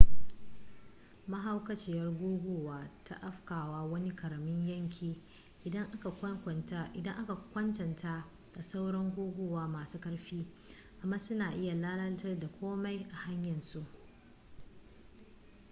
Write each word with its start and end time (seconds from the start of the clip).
mahaukaciyar 1.31 2.09
guguwa 2.19 2.89
ta 3.03 3.15
afkawa 3.21 3.83
wani 3.85 4.11
ƙaramin 4.15 4.67
yanki 4.67 5.19
idan 5.65 5.87
aka 7.13 7.39
kwatanta 7.53 8.25
da 8.53 8.63
sauran 8.63 9.11
guguwa 9.15 9.67
masu 9.67 9.99
ƙarfi 10.01 10.47
amma 11.03 11.19
suna 11.19 11.51
iya 11.55 11.75
lalata 11.75 12.47
komai 12.59 13.07
a 13.11 13.15
hanyar 13.15 13.61
su 13.61 13.85